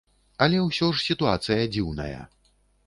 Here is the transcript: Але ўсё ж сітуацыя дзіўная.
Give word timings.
Але 0.45 0.61
ўсё 0.63 0.89
ж 0.95 1.03
сітуацыя 1.09 1.71
дзіўная. 1.77 2.21